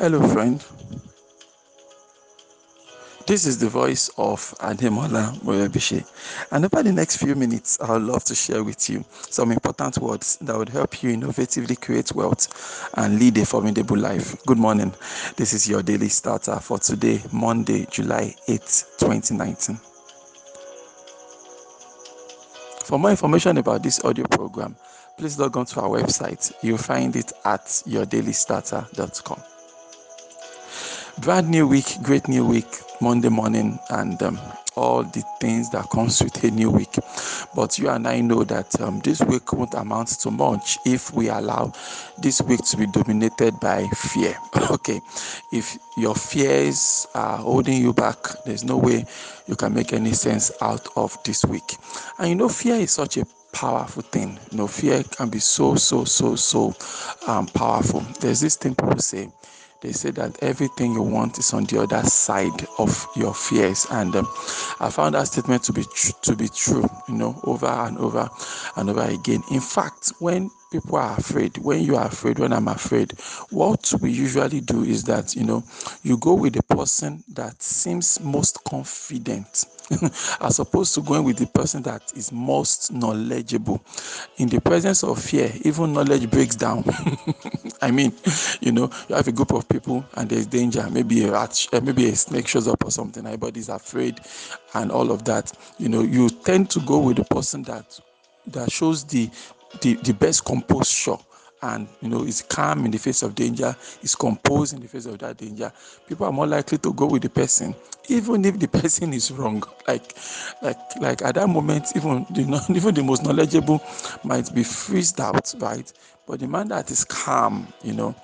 Hello, 0.00 0.26
friend. 0.28 0.64
This 3.26 3.44
is 3.44 3.58
the 3.58 3.68
voice 3.68 4.08
of 4.16 4.40
Ademola 4.60 5.38
Morebishe. 5.42 6.06
And 6.50 6.64
over 6.64 6.82
the 6.82 6.90
next 6.90 7.18
few 7.18 7.34
minutes, 7.34 7.78
I 7.82 7.92
would 7.92 8.02
love 8.04 8.24
to 8.24 8.34
share 8.34 8.64
with 8.64 8.88
you 8.88 9.04
some 9.10 9.52
important 9.52 9.98
words 9.98 10.38
that 10.40 10.56
would 10.56 10.70
help 10.70 11.02
you 11.02 11.14
innovatively 11.14 11.78
create 11.78 12.14
wealth 12.14 12.90
and 12.94 13.18
lead 13.18 13.36
a 13.36 13.44
formidable 13.44 13.98
life. 13.98 14.42
Good 14.46 14.56
morning. 14.56 14.94
This 15.36 15.52
is 15.52 15.68
your 15.68 15.82
daily 15.82 16.08
starter 16.08 16.56
for 16.60 16.78
today, 16.78 17.20
Monday, 17.30 17.86
July 17.90 18.34
8, 18.48 18.58
2019. 19.00 19.76
For 22.86 22.98
more 22.98 23.10
information 23.10 23.58
about 23.58 23.82
this 23.82 24.02
audio 24.02 24.24
program, 24.28 24.76
please 25.18 25.38
log 25.38 25.58
on 25.58 25.66
to 25.66 25.82
our 25.82 25.90
website. 25.90 26.54
You'll 26.62 26.78
find 26.78 27.14
it 27.16 27.34
at 27.44 27.66
yourdailystarter.com. 27.86 29.42
Brand 31.20 31.50
new 31.50 31.66
week, 31.68 31.98
great 32.02 32.28
new 32.28 32.46
week, 32.46 32.66
Monday 33.02 33.28
morning, 33.28 33.78
and 33.90 34.22
um, 34.22 34.40
all 34.74 35.02
the 35.02 35.22
things 35.40 35.68
that 35.70 35.90
comes 35.90 36.22
with 36.22 36.42
a 36.44 36.50
new 36.50 36.70
week. 36.70 36.96
But 37.54 37.78
you 37.78 37.90
and 37.90 38.08
I 38.08 38.20
know 38.20 38.42
that 38.44 38.80
um, 38.80 39.00
this 39.00 39.20
week 39.20 39.52
won't 39.52 39.74
amount 39.74 40.08
to 40.20 40.30
much 40.30 40.78
if 40.86 41.12
we 41.12 41.28
allow 41.28 41.72
this 42.22 42.40
week 42.40 42.60
to 42.66 42.76
be 42.78 42.86
dominated 42.86 43.60
by 43.60 43.86
fear. 43.88 44.34
okay, 44.70 45.00
if 45.52 45.78
your 45.98 46.14
fears 46.14 47.06
are 47.14 47.36
holding 47.38 47.82
you 47.82 47.92
back, 47.92 48.16
there's 48.46 48.64
no 48.64 48.78
way 48.78 49.04
you 49.46 49.56
can 49.56 49.74
make 49.74 49.92
any 49.92 50.12
sense 50.12 50.50
out 50.62 50.88
of 50.96 51.22
this 51.24 51.44
week. 51.44 51.76
And 52.18 52.30
you 52.30 52.34
know, 52.34 52.48
fear 52.48 52.76
is 52.76 52.92
such 52.92 53.18
a 53.18 53.26
powerful 53.52 54.02
thing. 54.02 54.38
You 54.52 54.58
know, 54.58 54.66
fear 54.68 55.02
can 55.02 55.28
be 55.28 55.38
so, 55.40 55.74
so, 55.74 56.04
so, 56.04 56.36
so 56.36 56.74
um, 57.26 57.46
powerful. 57.48 58.00
There's 58.20 58.40
this 58.40 58.56
thing 58.56 58.74
people 58.74 58.98
say 59.00 59.30
they 59.80 59.92
say 59.92 60.10
that 60.12 60.42
everything 60.42 60.92
you 60.92 61.02
want 61.02 61.38
is 61.38 61.52
on 61.54 61.64
the 61.64 61.80
other 61.80 62.02
side 62.04 62.66
of 62.78 63.06
your 63.16 63.34
fears. 63.34 63.86
And 63.90 64.14
um, 64.16 64.26
i 64.80 64.90
found 64.90 65.14
that 65.14 65.26
statement 65.28 65.62
to 65.64 65.72
be 65.72 65.84
tr- 65.84 66.12
to 66.22 66.36
be 66.36 66.48
true 66.48 66.88
you 67.08 67.14
know 67.14 67.38
over 67.44 67.66
and 67.66 67.98
over 67.98 68.28
and 68.76 68.90
over 68.90 69.02
again. 69.02 69.42
In 69.50 69.60
fact 69.60 70.12
when 70.18 70.50
people 70.70 70.96
are 70.96 71.16
afraid 71.18 71.58
when 71.58 71.82
you 71.82 71.96
are 71.96 72.06
afraid 72.06 72.38
when 72.38 72.52
i'm 72.52 72.68
afraid 72.68 73.10
what 73.50 73.92
we 74.00 74.10
usually 74.12 74.60
do 74.60 74.84
is 74.84 75.02
that 75.02 75.34
you 75.34 75.44
know 75.44 75.64
you 76.04 76.16
go 76.18 76.34
with 76.34 76.54
the 76.54 76.62
person 76.62 77.22
that 77.34 77.60
seems 77.60 78.20
most 78.20 78.62
confident 78.64 79.64
as 80.40 80.58
opposed 80.60 80.94
to 80.94 81.02
going 81.02 81.24
with 81.24 81.36
the 81.36 81.46
person 81.48 81.82
that 81.82 82.00
is 82.14 82.30
most 82.30 82.92
knowledgeable. 82.92 83.82
In 84.38 84.48
the 84.48 84.60
presence 84.60 85.02
of 85.02 85.20
fear 85.20 85.52
even 85.64 85.92
knowledge 85.92 86.30
breaks 86.30 86.54
down 86.56 86.84
i 87.82 87.90
mean 87.90 88.12
you 88.60 88.72
know 88.72 88.90
you 89.08 89.14
have 89.14 89.28
a 89.28 89.32
group 89.32 89.52
of 89.52 89.68
people 89.68 90.04
and 90.14 90.28
there's 90.28 90.46
danger. 90.46 90.86
Maybe 90.90 91.24
a 91.24 91.32
rat 91.32 91.66
uh, 91.72 91.80
maybe 91.80 92.08
a 92.08 92.16
snake 92.16 92.46
shows 92.48 92.68
up 92.68 92.84
or 92.84 92.90
something. 92.90 93.24
Everybody's 93.24 93.68
afraid 93.68 94.20
and 94.74 94.90
all 94.92 95.10
of 95.10 95.24
that. 95.24 95.52
You 95.78 95.88
know 95.88 96.02
you 96.02 96.28
tend 96.30 96.70
to 96.70 96.80
go 96.80 96.98
with 96.98 97.16
the 97.16 97.24
person 97.24 97.62
that 97.64 97.98
that 98.48 98.70
shows 98.70 99.04
the 99.04 99.30
the, 99.82 99.94
the 99.94 100.12
best 100.12 100.44
composure 100.44 101.16
and 101.62 101.88
you 102.00 102.08
know 102.08 102.22
is 102.24 102.42
calm 102.42 102.84
in 102.84 102.90
the 102.90 102.98
face 102.98 103.22
of 103.22 103.34
danger 103.34 103.74
is 104.02 104.14
composed 104.14 104.74
in 104.74 104.80
the 104.80 104.88
face 104.88 105.06
of 105.06 105.18
that 105.18 105.36
danger 105.36 105.72
people 106.08 106.26
are 106.26 106.32
more 106.32 106.46
likely 106.46 106.78
to 106.78 106.92
go 106.94 107.06
with 107.06 107.22
the 107.22 107.28
person 107.28 107.74
even 108.10 108.44
if 108.44 108.58
the 108.58 108.68
person 108.80 109.12
is 109.12 109.30
wrong. 109.30 109.62
Like 109.86 110.14
like 110.62 110.78
like 111.00 111.22
at 111.22 111.36
that 111.36 111.48
moment 111.48 111.92
even 111.96 112.26
the 112.30 112.42
even 112.74 112.94
the 112.94 113.02
most 113.02 113.24
knowledgeable 113.24 113.80
might 114.24 114.52
be 114.54 114.62
freezed 114.62 115.20
out 115.20 115.54
right? 115.58 115.90
But 116.26 116.40
the 116.40 116.48
man 116.48 116.68
that 116.68 116.90
is 116.90 117.04
calm 117.04 117.72
you 117.82 117.94
know 117.94 118.14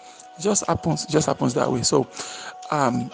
just 0.41 0.67
happens 0.67 1.07
just 1.07 1.27
happens 1.27 1.55
that 1.55 1.71
way. 1.71 1.83
So 1.83 2.07
um 2.71 3.11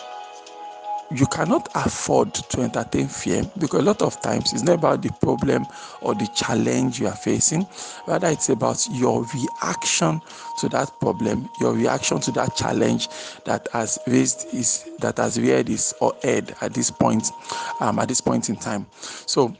you 1.14 1.26
cannot 1.26 1.68
afford 1.74 2.32
to 2.34 2.60
entertain 2.62 3.06
fear 3.08 3.42
because 3.58 3.80
a 3.80 3.84
lot 3.84 4.02
of 4.02 4.20
times 4.20 4.52
it's 4.52 4.62
not 4.62 4.74
about 4.74 5.02
the 5.02 5.10
problem 5.20 5.66
or 6.00 6.14
the 6.14 6.26
challenge 6.28 7.00
you 7.00 7.06
are 7.06 7.16
facing. 7.16 7.66
Rather 8.06 8.28
it's 8.28 8.48
about 8.48 8.86
your 8.90 9.24
reaction 9.34 10.20
to 10.58 10.68
that 10.70 10.98
problem 11.00 11.48
your 11.60 11.72
reaction 11.74 12.20
to 12.20 12.32
that 12.32 12.54
challenge 12.56 13.08
that 13.44 13.68
has 13.72 13.98
raised 14.06 14.46
is 14.54 14.88
that 15.00 15.16
has 15.18 15.38
reared 15.40 15.68
its 15.68 15.92
or 16.00 16.14
head 16.22 16.54
at 16.60 16.72
this 16.74 16.90
point 16.90 17.30
um, 17.80 17.98
at 17.98 18.08
this 18.08 18.20
point 18.20 18.48
in 18.48 18.56
time. 18.56 18.86
So 18.92 19.54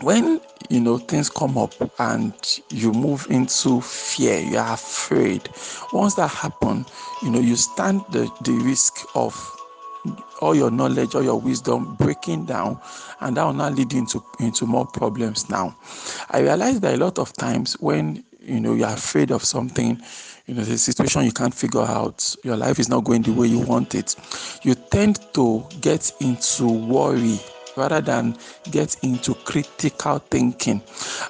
when 0.00 0.40
you 0.68 0.80
know 0.80 0.98
things 0.98 1.30
come 1.30 1.56
up 1.58 1.72
and 2.00 2.60
you 2.70 2.92
move 2.92 3.26
into 3.30 3.80
fear 3.80 4.38
you 4.40 4.56
are 4.58 4.74
afraid 4.74 5.48
once 5.92 6.14
that 6.14 6.28
happen 6.28 6.84
you 7.22 7.30
know 7.30 7.38
you 7.40 7.56
stand 7.56 8.00
the, 8.10 8.30
the 8.44 8.52
risk 8.64 9.06
of 9.14 9.34
all 10.40 10.54
your 10.54 10.70
knowledge, 10.70 11.14
all 11.14 11.22
your 11.22 11.40
wisdom 11.40 11.94
breaking 11.96 12.46
down, 12.46 12.80
and 13.20 13.36
that 13.36 13.44
will 13.44 13.52
not 13.52 13.74
lead 13.74 13.92
into 13.92 14.22
into 14.40 14.66
more 14.66 14.86
problems. 14.86 15.48
Now, 15.48 15.76
I 16.30 16.40
realize 16.40 16.80
that 16.80 16.94
a 16.94 16.98
lot 16.98 17.18
of 17.18 17.32
times 17.34 17.74
when 17.80 18.24
you 18.40 18.60
know 18.60 18.74
you're 18.74 18.88
afraid 18.88 19.30
of 19.30 19.44
something, 19.44 20.00
you 20.46 20.54
know 20.54 20.62
the 20.62 20.78
situation 20.78 21.24
you 21.24 21.32
can't 21.32 21.54
figure 21.54 21.82
out, 21.82 22.34
your 22.42 22.56
life 22.56 22.78
is 22.78 22.88
not 22.88 23.04
going 23.04 23.22
the 23.22 23.32
way 23.32 23.46
you 23.46 23.60
want 23.60 23.94
it, 23.94 24.16
you 24.62 24.74
tend 24.74 25.20
to 25.34 25.64
get 25.80 26.12
into 26.20 26.66
worry 26.66 27.38
rather 27.76 28.00
than 28.00 28.36
get 28.70 28.96
into 29.02 29.34
critical 29.34 30.18
thinking. 30.18 30.82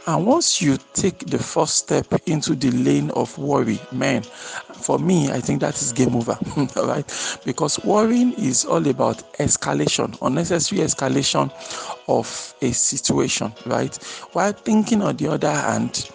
And 0.07 0.27
once 0.27 0.61
you 0.61 0.79
take 0.95 1.19
the 1.27 1.39
first 1.39 1.77
step 1.77 2.07
into 2.27 2.55
the 2.55 2.71
lane 2.71 3.11
of 3.11 3.37
worry, 3.39 3.79
man, 3.93 4.25
for 4.83 4.99
me, 4.99 5.31
I 5.31 5.41
think 5.41 5.61
that 5.61 5.81
is 5.81 5.93
game 5.93 6.15
over, 6.17 6.37
right? 6.77 7.41
Because 7.45 7.83
worrying 7.85 8.33
is 8.35 8.65
all 8.65 8.87
about 8.89 9.19
escalation, 9.39 10.17
unnecessary 10.23 10.83
escalation 10.83 11.51
of 12.09 12.55
a 12.61 12.73
situation, 12.73 13.53
right? 13.67 13.95
While 14.33 14.53
thinking, 14.53 15.03
on 15.03 15.17
the 15.17 15.29
other 15.29 15.53
hand, 15.53 16.11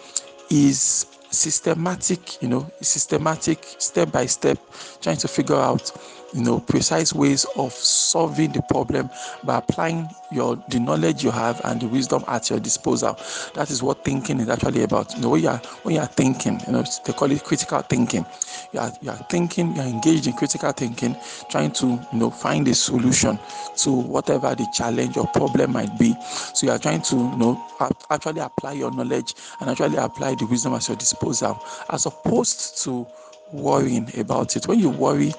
is 0.50 1.05
systematic, 1.29 2.41
you 2.41 2.47
know, 2.47 2.69
systematic, 2.81 3.63
step 3.78 4.11
by 4.11 4.25
step, 4.25 4.57
trying 5.01 5.17
to 5.17 5.28
figure 5.28 5.55
out 5.55 5.91
you 6.37 6.43
know 6.43 6.59
precise 6.59 7.13
ways 7.13 7.45
of 7.55 7.73
solving 7.73 8.51
the 8.51 8.61
problem 8.63 9.09
by 9.43 9.57
applying 9.57 10.07
your 10.31 10.55
the 10.69 10.79
knowledge 10.79 11.23
you 11.23 11.31
have 11.31 11.59
and 11.65 11.81
the 11.81 11.87
wisdom 11.87 12.23
at 12.27 12.49
your 12.49 12.59
disposal. 12.59 13.17
That 13.55 13.71
is 13.71 13.81
what 13.81 14.05
thinking 14.05 14.39
is 14.39 14.49
actually 14.49 14.83
about. 14.83 15.15
You 15.15 15.21
know 15.21 15.29
when 15.29 15.41
you 15.41 15.49
are 15.49 15.57
when 15.83 15.95
you 15.95 16.01
are 16.01 16.07
thinking 16.07 16.59
you 16.67 16.73
know 16.73 16.83
they 17.05 17.13
call 17.13 17.31
it 17.31 17.43
critical 17.43 17.81
thinking. 17.81 18.25
You 18.71 18.81
are, 18.81 18.91
you 19.01 19.09
are 19.09 19.17
thinking 19.29 19.75
you 19.75 19.81
are 19.81 19.87
engaged 19.87 20.27
in 20.27 20.33
critical 20.33 20.71
thinking 20.71 21.15
trying 21.49 21.71
to 21.71 21.87
you 21.87 22.19
know 22.19 22.29
find 22.29 22.67
a 22.67 22.75
solution 22.75 23.39
to 23.77 23.91
whatever 23.91 24.53
the 24.53 24.67
challenge 24.73 25.17
or 25.17 25.27
problem 25.27 25.73
might 25.73 25.97
be. 25.97 26.15
So 26.53 26.67
you 26.67 26.71
are 26.71 26.79
trying 26.79 27.01
to 27.03 27.15
you 27.15 27.37
know 27.37 27.65
actually 28.11 28.41
apply 28.41 28.73
your 28.73 28.91
knowledge 28.91 29.33
and 29.59 29.69
actually 29.69 29.97
apply 29.97 30.35
the 30.35 30.45
wisdom 30.45 30.73
at 30.73 30.87
your 30.87 30.97
disposal 30.97 31.59
as 31.89 32.05
opposed 32.05 32.83
to 32.83 33.07
worrying 33.52 34.09
about 34.19 34.56
it. 34.56 34.68
When 34.68 34.80
you 34.80 34.90
worry 34.90 35.34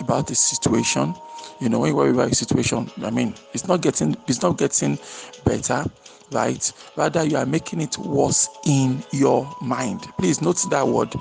about 0.00 0.26
the 0.26 0.34
situation, 0.34 1.14
you 1.60 1.68
know, 1.68 1.78
when 1.80 1.90
you 1.90 1.96
worry 1.96 2.10
about 2.10 2.30
a 2.32 2.34
situation, 2.34 2.90
I 3.02 3.10
mean, 3.10 3.34
it's 3.52 3.66
not 3.68 3.80
getting 3.82 4.16
it's 4.26 4.42
not 4.42 4.58
getting 4.58 4.98
better, 5.44 5.84
right? 6.32 6.72
Rather, 6.96 7.24
you 7.24 7.36
are 7.36 7.46
making 7.46 7.80
it 7.80 7.98
worse 7.98 8.48
in 8.66 9.02
your 9.12 9.48
mind. 9.60 10.02
Please 10.18 10.40
note 10.40 10.64
that 10.70 10.86
word 10.86 11.12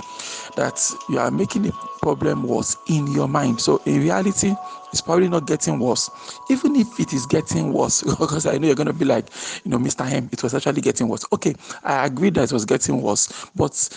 that 0.55 0.81
you 1.09 1.19
are 1.19 1.31
making 1.31 1.63
the 1.63 1.71
problem 2.01 2.43
worse 2.43 2.75
in 2.89 3.07
your 3.13 3.27
mind. 3.27 3.59
So 3.61 3.81
in 3.85 4.01
reality, 4.01 4.55
it's 4.91 5.01
probably 5.01 5.27
not 5.29 5.45
getting 5.45 5.79
worse. 5.79 6.09
Even 6.49 6.75
if 6.75 6.99
it 6.99 7.13
is 7.13 7.25
getting 7.25 7.73
worse, 7.73 8.01
because 8.19 8.45
I 8.45 8.57
know 8.57 8.67
you're 8.67 8.75
gonna 8.75 8.93
be 8.93 9.05
like, 9.05 9.27
you 9.63 9.71
know, 9.71 9.77
Mr. 9.77 10.09
M, 10.09 10.29
it 10.31 10.41
was 10.41 10.53
actually 10.53 10.81
getting 10.81 11.07
worse. 11.07 11.25
Okay, 11.33 11.55
I 11.83 12.05
agree 12.05 12.29
that 12.31 12.43
it 12.45 12.53
was 12.53 12.65
getting 12.65 13.01
worse, 13.01 13.49
but 13.55 13.89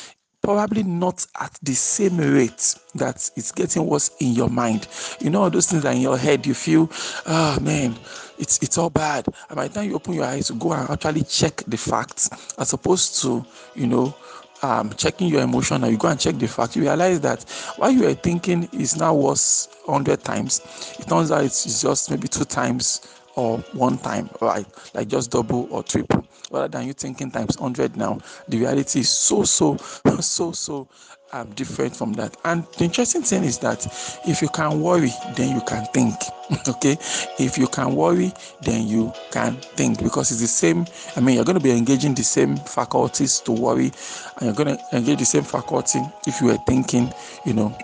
probably 0.43 0.83
not 0.83 1.27
at 1.41 1.53
the 1.63 1.73
same 1.75 2.19
rate 2.19 2.75
that 2.95 3.31
it's 3.37 3.53
getting 3.53 3.87
worse 3.87 4.11
in 4.21 4.33
your 4.33 4.49
mind. 4.49 4.89
You 5.21 5.31
know, 5.31 5.49
those 5.49 5.67
things 5.69 5.85
that 5.85 5.95
in 5.95 6.03
your 6.03 6.19
head 6.19 6.47
you 6.47 6.55
feel, 6.55 6.91
oh 7.27 7.59
man, 7.61 7.95
it's 8.39 8.59
it's 8.63 8.77
all 8.79 8.91
bad. 8.91 9.27
And 9.49 9.57
by 9.57 9.69
the 9.69 9.75
time 9.75 9.89
you 9.89 9.95
open 9.97 10.15
your 10.15 10.25
eyes, 10.25 10.49
to 10.49 10.55
go 10.55 10.73
and 10.73 10.89
actually 10.91 11.23
check 11.23 11.63
the 11.67 11.77
facts, 11.77 12.29
as 12.59 12.73
opposed 12.73 13.23
to, 13.23 13.45
you 13.75 13.87
know, 13.87 14.15
um, 14.63 14.91
checking 14.95 15.29
your 15.29 15.43
emotion 15.43 15.83
and 15.83 15.93
you 15.93 15.99
go 15.99 16.09
and 16.09 16.19
check 16.21 16.37
the 16.37 16.49
fact, 16.49 16.77
you 16.77 16.83
realize 16.83 17.21
that 17.21 17.43
what 17.77 17.93
you 17.93 18.03
were 18.03 18.15
thinking 18.15 18.69
is 18.73 18.97
now 18.97 19.15
worse 19.15 19.69
100 19.87 20.23
times. 20.23 20.61
It 20.99 21.09
turns 21.09 21.31
out 21.31 21.45
it's 21.45 21.83
just 21.83 22.11
maybe 22.11 22.29
two 22.29 22.45
times 22.45 23.19
or 23.35 23.59
one 23.73 23.99
time, 23.99 24.31
right? 24.41 24.67
Like 24.95 25.09
just 25.09 25.31
double 25.31 25.67
or 25.71 25.83
triple, 25.83 26.27
rather 26.53 26.69
than 26.69 26.87
you 26.87 26.93
thinking 26.93 27.31
times 27.31 27.59
100 27.59 27.97
now. 27.97 28.21
The 28.49 28.59
reality 28.59 29.01
is 29.01 29.09
so, 29.09 29.45
so, 29.45 29.77
so, 30.21 30.53
so 30.53 30.89
um, 31.33 31.51
different 31.55 31.97
from 31.97 32.13
that. 32.15 32.37
And 32.45 32.65
the 32.79 32.85
interesting 32.85 33.23
thing 33.23 33.45
is 33.45 33.59
that 33.59 33.87
if 34.27 34.43
you 34.43 34.49
can 34.49 34.81
worry, 34.81 35.11
then 35.35 35.55
you 35.55 35.63
can 35.63 35.85
think. 35.87 36.15
okay, 36.69 36.99
if 37.39 37.57
you 37.57 37.67
can 37.67 37.95
worry, 37.95 38.33
then 38.63 38.87
you 38.87 39.13
can 39.31 39.57
think 39.57 40.03
because 40.03 40.31
it's 40.31 40.41
the 40.41 40.47
same. 40.47 40.87
I 41.17 41.21
mean, 41.21 41.37
you're 41.37 41.45
going 41.45 41.59
to 41.59 41.63
be 41.65 41.71
engaging 41.71 42.15
the 42.15 42.25
same 42.25 42.57
faculties 42.57 43.41
to 43.41 43.53
worry, 43.53 43.91
and 44.37 44.43
you're 44.43 44.55
going 44.55 44.77
to 44.77 44.97
engage 44.97 45.21
the 45.21 45.25
same 45.25 45.45
faculty 45.45 46.01
if 46.27 46.41
you 46.41 46.51
are 46.51 46.59
thinking, 46.67 47.13
you 47.47 47.55
know, 47.55 47.77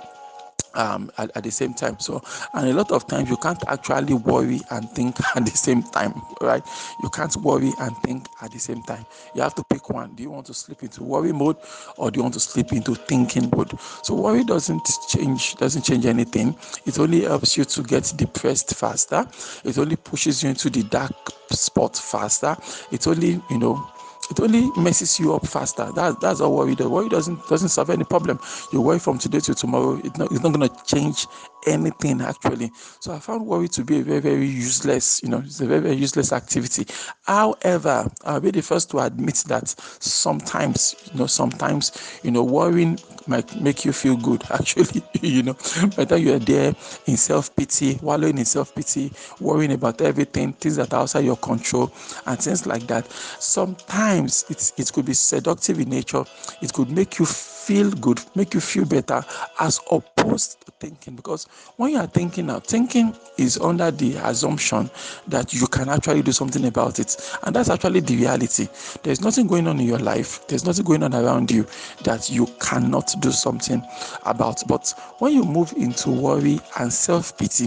um, 0.75 1.11
at, 1.19 1.37
at, 1.37 1.45
the 1.45 1.51
same 1.51 1.75
time. 1.75 1.99
So, 1.99 2.23
and 2.55 2.69
a 2.69 2.73
lot 2.73 2.91
of 2.93 3.07
times 3.07 3.31
you 3.31 3.37
can't 3.37 3.63
actually 3.69 4.15
worry 4.15 4.61
and 4.71 4.89
think 4.91 5.17
at 5.37 5.45
the 5.45 5.57
same 5.57 5.83
time, 5.83 6.21
right? 6.41 6.63
You 7.03 7.11
can't 7.11 7.35
worry 7.37 7.73
and 7.81 7.97
think 7.99 8.29
at 8.43 8.53
the 8.53 8.59
same 8.59 8.83
time. 8.83 9.05
You 9.35 9.43
have 9.43 9.55
to 9.57 9.65
pick 9.71 9.91
one. 9.91 10.15
Do 10.15 10.23
you 10.23 10.31
want 10.31 10.47
to 10.47 10.55
slip 10.55 10.83
into 10.83 11.03
worry 11.03 11.33
mode 11.33 11.57
or 11.97 12.11
do 12.11 12.19
you 12.19 12.23
want 12.23 12.35
to 12.35 12.41
slip 12.41 12.73
into 12.73 12.95
thinking 12.95 13.51
mode? 13.55 13.79
So, 14.03 14.15
worry 14.15 14.45
doesn't 14.45 14.89
change 15.09 15.57
doesn't 15.57 15.83
change 15.83 16.07
anything. 16.07 16.57
It 16.87 16.99
only 16.99 17.23
helps 17.23 17.57
you 17.57 17.65
to 17.65 17.83
get 17.83 18.13
depressed 18.17 18.75
faster. 18.75 19.27
It 19.65 19.79
only 19.79 19.97
pushes 19.97 20.43
you 20.43 20.51
into 20.51 20.71
the 20.71 20.83
dark 20.85 21.13
spot 21.51 21.97
faster. 21.97 22.57
It 22.91 23.07
only, 23.07 23.43
you 23.51 23.59
know, 23.59 23.91
it 24.31 24.41
only 24.41 24.71
messes 24.77 25.19
you 25.19 25.35
up 25.35 25.47
faster. 25.47 25.91
That, 25.93 26.21
that's 26.21 26.41
all 26.41 26.57
worry 26.57 26.75
does. 26.75 26.89
Worry 26.89 27.09
doesn't 27.09 27.47
doesn't 27.49 27.69
solve 27.71 27.91
any 27.91 28.05
problem. 28.05 28.39
You 28.73 28.81
worry 28.81 28.99
from 28.99 29.19
today 29.19 29.41
to 29.41 29.55
tomorrow. 29.55 30.01
It's 30.05 30.19
not, 30.19 30.31
it's 30.33 30.43
not 30.43 30.53
going 30.53 30.69
to 30.69 30.85
change 30.85 31.27
anything 31.67 32.21
actually. 32.21 32.71
So 33.01 33.13
I 33.13 33.19
found 33.19 33.47
worry 33.47 33.69
to 33.69 33.85
be 33.85 34.01
a 34.01 34.03
very 34.03 34.21
very 34.21 34.47
useless. 34.47 35.23
You 35.23 35.31
know, 35.31 35.39
it's 35.39 35.61
a 35.61 35.67
very 35.67 35.81
very 35.81 35.97
useless 35.97 36.33
activity. 36.33 36.87
However, 37.25 38.11
I'll 38.25 38.41
be 38.41 38.51
the 38.51 38.63
first 38.63 38.91
to 38.91 38.99
admit 39.01 39.45
that 39.49 39.69
sometimes, 39.69 40.95
you 41.13 41.19
know, 41.21 41.27
sometimes, 41.27 42.21
you 42.23 42.31
know, 42.31 42.43
worrying 42.45 42.99
might 43.27 43.61
make 43.61 43.85
you 43.85 43.93
feel 43.93 44.17
good. 44.17 44.43
Actually, 44.51 45.03
you 45.21 45.43
know, 45.43 45.53
whether 45.95 46.17
you're 46.17 46.39
there 46.39 46.75
in 47.07 47.17
self 47.17 47.55
pity, 47.55 47.99
wallowing 48.03 48.39
in 48.39 48.45
self 48.45 48.75
pity, 48.75 49.13
worrying 49.41 49.73
about 49.73 50.01
everything, 50.01 50.53
things 50.55 50.77
that 50.77 50.93
are 50.93 51.03
outside 51.03 51.25
your 51.25 51.37
control, 51.37 51.93
and 52.27 52.39
things 52.39 52.67
like 52.67 52.87
that. 52.87 53.11
Sometimes 53.13 54.18
it's, 54.27 54.73
it 54.77 54.93
could 54.93 55.07
be 55.07 55.15
seductive 55.15 55.81
in 55.81 55.91
nature. 55.91 56.25
It 56.63 56.73
could 56.73 56.91
make 56.91 57.19
you 57.19 57.27
feel 57.69 57.91
good, 57.91 58.19
make 58.35 58.55
you 58.55 58.61
feel 58.61 58.87
better, 58.87 59.23
as 59.61 59.79
opposed 59.93 60.59
to 60.65 60.73
thinking. 60.81 61.15
Because 61.15 61.45
when 61.77 61.93
you 61.93 61.99
are 61.99 62.07
thinking 62.07 62.47
now, 62.47 62.61
thinking 62.61 63.15
is 63.37 63.59
under 63.61 63.91
the 63.91 64.15
assumption 64.27 64.91
that 65.27 65.53
you 65.53 65.67
can 65.67 65.91
actually 65.91 66.23
do 66.23 66.33
something 66.33 66.65
about 66.65 66.99
it. 66.99 67.15
And 67.43 67.55
that's 67.55 67.69
actually 67.69 68.01
the 68.01 68.17
reality. 68.17 68.69
There's 69.03 69.21
nothing 69.21 69.47
going 69.47 69.69
on 69.69 69.79
in 69.81 69.87
your 69.87 69.99
life, 69.99 70.47
there's 70.49 70.65
nothing 70.65 70.87
going 70.87 71.03
on 71.03 71.15
around 71.15 71.51
you 71.51 71.67
that 72.05 72.31
you 72.31 72.47
cannot 72.59 73.15
do 73.21 73.31
something 73.33 73.83
about. 74.25 74.67
But 74.67 74.95
when 75.19 75.35
you 75.35 75.45
move 75.45 75.75
into 75.77 76.11
worry 76.11 76.61
and 76.79 76.91
self 76.91 77.37
pity, 77.37 77.65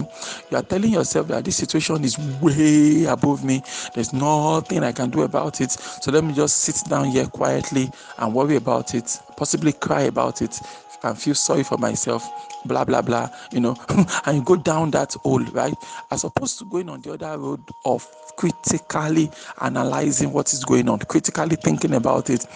you 0.50 0.56
are 0.56 0.64
telling 0.64 0.90
yourself 0.90 1.28
that 1.28 1.44
this 1.44 1.56
situation 1.56 2.02
is 2.02 2.18
way 2.40 3.04
above 3.04 3.44
me, 3.44 3.62
there's 3.94 4.12
nothing 4.12 4.82
I 4.82 4.90
can 4.90 5.10
do 5.10 5.22
about 5.22 5.60
it. 5.60 5.70
So 5.70 6.10
let 6.10 6.24
me 6.24 6.34
just 6.34 6.56
sit 6.58 6.82
down 6.90 7.04
here 7.04 7.26
quietly 7.26 7.88
and 8.18 8.34
worry 8.34 8.56
about 8.56 8.96
it, 8.96 9.16
possibly 9.36 9.72
cry 9.72 10.02
about 10.02 10.42
it 10.42 10.58
and 11.04 11.18
feel 11.18 11.34
sorry 11.34 11.64
for 11.64 11.78
myself, 11.78 12.24
blah 12.66 12.84
blah 12.84 13.02
blah, 13.02 13.28
you 13.52 13.60
know, 13.60 13.76
and 14.26 14.38
you 14.38 14.42
go 14.44 14.56
down 14.56 14.90
that 14.92 15.14
hole, 15.24 15.44
right? 15.46 15.74
As 16.10 16.24
opposed 16.24 16.58
to 16.60 16.64
going 16.64 16.88
on 16.88 17.00
the 17.02 17.12
other 17.14 17.38
road 17.38 17.62
of 17.84 18.06
critically 18.36 19.30
analyzing 19.60 20.32
what 20.32 20.52
is 20.52 20.64
going 20.64 20.88
on, 20.88 20.98
critically 21.00 21.56
thinking 21.56 21.94
about 21.94 22.30
it, 22.30 22.46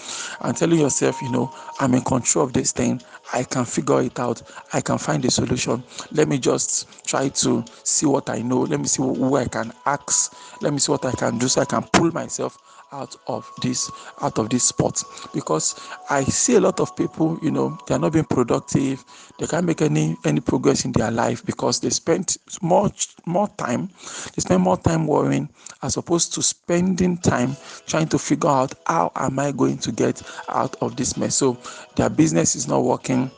and 0.41 0.57
telling 0.57 0.81
yourself, 0.81 1.21
you 1.23 1.31
know, 1.31 1.53
I'm 1.81 1.95
in 1.95 2.03
control 2.03 2.45
of 2.47 2.53
this 2.53 2.73
thing. 2.73 3.01
I 3.33 3.43
can 3.45 3.65
figure 3.65 4.03
it 4.03 4.19
out. 4.19 4.43
I 4.73 4.81
can 4.81 4.99
find 4.99 5.25
a 5.25 5.31
solution. 5.31 5.83
Let 6.13 6.29
me 6.29 6.39
just 6.39 7.07
try 7.07 7.29
to 7.29 7.65
see 7.85 8.07
what 8.07 8.31
I 8.31 8.43
know. 8.43 8.61
Let 8.61 8.81
me 8.81 8.87
see 8.87 9.03
who 9.03 9.37
I 9.37 9.47
can 9.47 9.73
ask. 9.85 10.35
Let 10.63 10.73
me 10.73 10.79
see 10.79 10.93
what 10.93 11.05
I 11.05 11.13
can 11.13 11.39
do 11.39 11.49
so 11.49 11.63
I 11.63 11.65
can 11.67 11.83
pull 11.93 12.13
myself 12.13 12.59
out 12.93 13.17
of 13.27 13.51
this 13.63 13.91
out 14.23 14.39
of 14.39 14.49
this 14.51 14.65
spot 14.65 15.03
because 15.35 15.75
i 16.11 16.23
see 16.25 16.55
a 16.55 16.61
lot 16.61 16.79
of 16.81 16.95
people 16.97 17.39
you 17.43 17.51
know 17.51 17.77
they 17.87 17.95
are 17.95 17.99
not 17.99 18.13
being 18.13 18.25
productive. 18.25 19.05
They 19.39 19.47
can't 19.47 19.67
make 19.67 19.83
any 19.83 20.17
any 20.25 20.41
progress 20.41 20.85
in 20.85 20.93
their 20.93 21.11
life 21.11 21.45
because 21.45 21.81
they 21.81 21.91
spend 21.91 22.37
much 22.63 23.15
more 23.27 23.49
time 23.59 23.91
they 24.35 24.41
spend 24.41 24.63
more 24.63 24.77
time 24.77 25.07
worrying 25.07 25.49
as 25.83 25.97
opposed 25.97 26.33
to 26.35 26.43
spending 26.43 27.19
time 27.19 27.57
trying 27.87 28.09
to 28.09 28.19
figure 28.19 28.51
out 28.51 28.75
how 28.87 29.13
am 29.17 29.39
i 29.39 29.53
going 29.53 29.79
to 29.79 29.93
get 29.93 30.23
out 30.49 30.77
of 30.81 30.97
this 30.97 31.17
mess. 31.17 31.37
So 31.37 31.59
their 31.97 32.11
business 32.11 32.57
is 32.57 32.69
not 32.69 32.83
working 32.83 33.31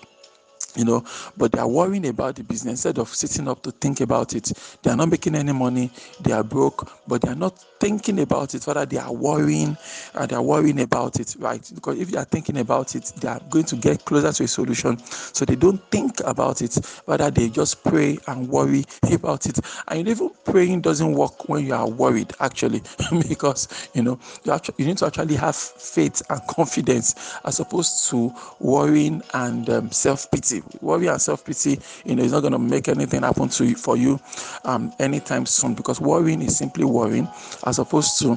you 0.77 0.85
know 0.85 1.05
but 1.37 1.53
they 1.53 1.59
are 1.59 1.69
worrying 1.69 2.07
about 2.07 2.37
the 2.37 2.45
business. 2.45 2.73
Instead 2.85 2.99
of 2.99 3.09
sitting 3.09 3.49
up 3.49 3.63
to 3.63 3.71
think 3.73 4.01
about 4.01 4.35
it 4.35 4.53
they 4.83 4.91
are 4.91 4.97
not 4.97 5.09
making 5.09 5.35
any 5.35 5.53
money 5.53 5.91
they 6.21 6.33
are 6.33 6.45
broke 6.45 6.91
but 7.07 7.23
they 7.23 7.29
are 7.31 7.35
not 7.35 7.59
thinking 7.81 8.21
about 8.21 8.55
it. 8.55 8.67
Rather 8.67 8.85
they 8.87 8.99
are 8.99 9.13
worrying 9.13 9.77
and 10.15 10.31
they 10.31 10.37
are 10.37 10.43
worrying 10.43 10.81
about 10.81 11.19
it 11.21 11.35
right? 11.39 11.71
Because 11.75 11.99
if 11.99 12.11
they 12.11 12.19
are 12.19 12.25
thinking 12.25 12.59
about 12.59 12.95
it 12.95 13.13
they 13.21 13.29
are 13.29 13.41
going 13.51 13.65
to 13.65 13.77
get 13.77 14.05
closer 14.05 14.33
to 14.33 14.45
a 14.45 14.49
solution. 14.49 14.99
So 14.99 15.45
they 15.45 15.57
don't 15.57 15.83
think 15.91 16.21
about 16.25 16.63
it. 16.63 16.77
Rather 17.07 17.31
they 17.31 17.49
just 17.49 17.83
pray 17.85 18.19
and 18.27 18.49
worry 18.49 18.85
about 19.13 19.47
it. 19.47 19.59
And 19.89 20.07
even 20.09 20.31
praying 20.45 20.83
doesn't 20.83 21.13
work 21.13 21.49
when 21.49 21.67
you 21.67 21.75
are 21.75 21.89
worried 21.89 22.33
actually 22.41 22.83
because 23.29 23.69
you 23.95 24.03
know 24.03 24.19
you, 24.45 24.53
actually, 24.53 24.75
you 24.79 24.87
need 24.87 24.99
to 24.99 25.07
actually 25.07 25.37
have 25.37 25.57
faith 25.57 26.23
and 26.31 26.41
confidence 26.49 27.15
as 27.45 27.61
opposed 27.61 28.09
to 28.11 28.33
worrying 28.61 29.23
and 29.35 29.69
um, 29.71 29.91
self-pity 29.91 30.58
worry 30.81 31.07
and 31.07 31.21
self-pity 31.21 31.79
you 32.05 32.15
know 32.15 32.23
is 32.23 32.33
not 32.33 32.41
going 32.41 32.53
to 32.53 32.59
make 32.59 32.89
anything 32.89 33.23
happen 33.23 33.49
to 33.49 33.65
you 33.65 33.77
for 33.77 33.97
you 33.97 34.19
um, 34.65 34.93
anytime 34.99 35.47
soon 35.47 35.75
because 35.75 36.01
worrying 36.01 36.43
is 36.43 36.57
simply 36.57 36.85
worrying 36.85 37.29
as 37.67 37.79
opposed 37.79 38.19
to 38.21 38.37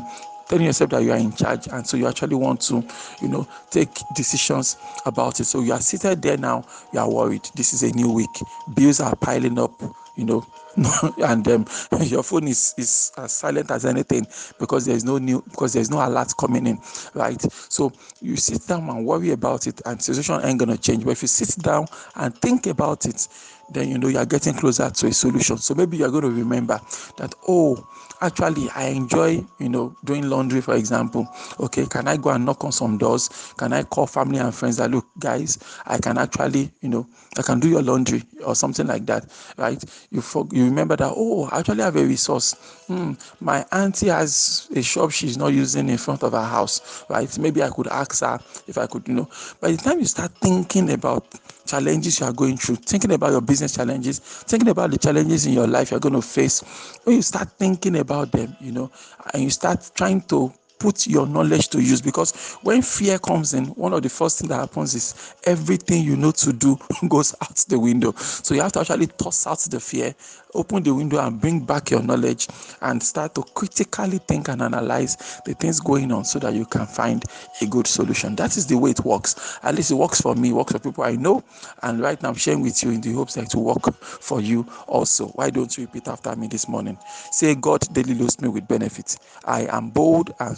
telling 0.52 0.66
yourself 0.66 0.90
that 0.90 1.02
you 1.02 1.12
are 1.12 1.18
in 1.18 1.32
charge 1.32 1.68
and 1.70 1.88
so 1.88 1.96
you 1.96 2.06
actually 2.08 2.36
want 2.36 2.60
to 2.60 2.84
you 3.22 3.30
know 3.30 3.48
take 3.70 3.90
decisions 4.16 4.76
about 5.06 5.40
it. 5.40 5.46
So 5.46 5.62
you 5.62 5.72
are 5.72 5.80
seated 5.80 6.22
there 6.22 6.38
now 6.38 6.66
you 6.92 7.00
are 7.00 7.10
worried. 7.10 7.50
This 7.56 7.74
is 7.74 7.84
a 7.84 7.96
new 7.96 8.12
week. 8.12 8.30
Bills 8.74 9.00
are 9.00 9.16
piling 9.16 9.58
up 9.58 9.72
you 10.18 10.26
know 10.26 10.46
and 11.24 11.48
um, 11.48 11.66
your 12.02 12.24
phone 12.24 12.48
is 12.48 12.74
is 12.78 13.12
as 13.18 13.32
silent 13.34 13.72
as 13.72 13.86
anything 13.86 14.26
because 14.60 14.86
there's 14.86 15.04
no 15.04 15.18
new 15.18 15.42
because 15.50 15.74
there's 15.74 15.90
no 15.90 16.06
alert 16.06 16.32
coming 16.40 16.68
in 16.68 16.80
right? 17.14 17.42
So 17.70 17.92
you 18.22 18.36
sit 18.38 18.68
down 18.68 18.90
and 18.90 19.06
worry 19.06 19.32
about 19.32 19.68
it 19.68 19.82
and 19.86 20.02
situation 20.02 20.40
ain't 20.44 20.60
gonna 20.60 20.78
change. 20.78 21.04
But 21.04 21.12
if 21.12 21.22
you 21.24 21.28
sit 21.28 21.62
down 21.64 21.88
and 22.16 22.36
think 22.42 22.68
about 22.68 23.06
it 23.06 23.28
then 23.72 23.90
you 23.90 23.98
know 23.98 24.08
you 24.08 24.18
are 24.18 24.26
getting 24.26 24.54
closer 24.54 24.90
to 24.90 25.08
a 25.08 25.14
solution. 25.14 25.58
So 25.58 25.74
maybe 25.74 25.98
you're 25.98 26.12
going 26.12 26.24
to 26.24 26.30
remember 26.32 26.80
that 27.18 27.34
oh 27.48 27.88
actually 28.22 28.70
i 28.76 28.86
enjoy 28.86 29.44
you 29.60 29.70
know 29.70 29.96
doing 30.04 30.30
laundry 30.30 30.62
for 30.62 30.76
example. 30.76 31.28
Okay 31.60 31.86
can 31.86 32.08
i 32.08 32.18
go 32.18 32.30
and 32.30 32.46
knock 32.46 32.64
on 32.64 32.72
some 32.72 32.98
doors? 32.98 33.30
Can 33.58 33.74
i 33.74 33.84
call 33.84 34.08
family 34.08 34.40
and 34.40 34.54
friends 34.54 34.78
that 34.78 34.92
look 34.92 35.08
guys 35.20 35.58
i 35.86 35.98
can 35.98 36.18
actually 36.18 36.72
you 36.82 36.90
know 36.90 37.08
i 37.38 37.42
can 37.42 37.60
do 37.60 37.70
your 37.70 37.82
laundry 37.82 38.24
or 38.46 38.56
something 38.56 38.88
like 38.88 39.06
that 39.06 39.26
right? 39.58 39.84
You 40.12 40.22
for, 40.22 40.48
you 40.52 40.61
remember 40.66 40.96
that 40.96 41.14
oh 41.16 41.48
i 41.52 41.60
actually 41.60 41.84
have 41.84 41.96
a 41.96 42.04
resource. 42.06 42.54
Hmm, 42.88 43.14
my 43.40 43.66
auntie 43.72 44.08
has 44.08 44.70
a 44.76 44.82
shop 44.82 45.12
she's 45.12 45.38
not 45.38 45.54
using 45.54 45.88
in 45.90 45.98
front 45.98 46.24
of 46.24 46.34
her 46.34 46.44
house 46.44 47.06
right? 47.10 47.38
Maybe 47.40 47.64
i 47.64 47.70
could 47.70 47.88
ask 47.88 48.20
her 48.22 48.40
if 48.68 48.78
i 48.78 48.86
could 48.88 49.08
you 49.08 49.14
know. 49.14 49.30
By 49.60 49.72
the 49.72 49.78
time 49.78 50.00
you 50.00 50.06
start 50.06 50.32
thinking 50.42 50.92
about 50.92 51.26
challenges 51.66 52.20
you 52.20 52.26
are 52.26 52.34
going 52.34 52.58
through, 52.58 52.76
thinking 52.78 53.12
about 53.14 53.32
your 53.32 53.42
business 53.42 53.76
challenges, 53.76 54.20
thinking 54.20 54.70
about 54.70 54.92
the 54.92 54.98
challenges 54.98 55.46
in 55.46 55.54
your 55.54 55.68
life 55.68 55.92
you're 55.92 56.00
going 56.00 56.16
to 56.16 56.22
face, 56.22 56.62
when 57.04 57.16
you 57.16 57.22
start 57.22 57.50
thinking 57.58 57.98
about 57.98 58.32
them, 58.32 58.56
you 58.60 58.72
know, 58.72 58.92
and 59.34 59.44
you 59.44 59.50
start 59.50 59.90
trying 59.96 60.22
to 60.24 60.52
put 60.82 61.06
your 61.06 61.28
knowledge 61.28 61.70
to 61.70 61.80
use 61.80 62.02
because 62.02 62.56
when 62.64 62.82
fear 62.82 63.20
comes 63.20 63.54
in, 63.54 63.66
one 63.68 63.94
of 63.94 64.02
the 64.02 64.10
first 64.10 64.40
things 64.40 64.50
that 64.50 64.56
happens 64.60 64.96
is 64.96 65.36
everything 65.44 66.04
you 66.04 66.18
know 66.18 66.32
to 66.32 66.52
do 66.52 66.76
goes 67.08 67.36
out 67.42 67.56
the 67.70 67.80
window. 67.80 68.12
So 68.18 68.56
you 68.56 68.62
have 68.64 68.72
to 68.74 68.80
actually 68.80 69.06
toss 69.08 69.46
out 69.46 69.60
the 69.60 69.80
fear, 69.80 70.16
open 70.56 70.82
the 70.82 70.94
window, 70.96 71.20
and 71.20 71.40
bring 71.40 71.60
back 71.60 71.92
your 71.92 72.02
knowledge 72.02 72.48
and 72.82 73.02
start 73.02 73.36
to 73.36 73.44
critically 73.54 74.18
think 74.18 74.48
and 74.48 74.60
analyze 74.64 75.42
the 75.46 75.54
things 75.54 75.80
going 75.80 76.12
on 76.12 76.26
so 76.26 76.40
that 76.40 76.54
you 76.56 76.66
can 76.66 76.88
find 76.88 77.24
a 77.62 77.68
good 77.68 77.86
solution. 77.86 78.36
That 78.36 78.58
is 78.58 78.66
the 78.66 78.78
way 78.78 78.90
it 78.90 79.06
works. 79.06 79.60
At 79.62 79.76
least 79.76 79.92
it 79.92 79.96
works 79.96 80.20
for 80.20 80.34
me, 80.34 80.52
works 80.52 80.72
for 80.72 80.80
people 80.80 81.04
I 81.04 81.16
know. 81.16 81.44
And 81.84 82.00
right 82.02 82.20
now 82.24 82.30
I'm 82.30 82.36
sharing 82.36 82.62
with 82.62 82.82
you 82.84 82.90
in 82.90 83.02
the 83.02 83.14
hopes 83.14 83.36
that 83.36 83.46
it 83.46 83.56
will 83.56 83.66
work 83.66 83.94
for 84.02 84.42
you 84.42 84.66
also. 84.88 85.28
Why 85.28 85.52
don't 85.52 85.78
you 85.78 85.86
repeat 85.86 86.08
after 86.08 86.36
me 86.36 86.48
this 86.48 86.68
morning? 86.68 86.98
Say, 87.32 87.54
God 87.54 87.82
daily 87.94 88.16
loads 88.16 88.42
me 88.42 88.50
with 88.50 88.68
benefits. 88.68 89.18
I 89.46 89.68
am 89.70 89.90
bold 89.92 90.34
and 90.40 90.58